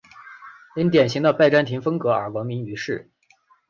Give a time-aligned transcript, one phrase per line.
[0.75, 3.07] 因典型的拜占庭风格而闻名于世。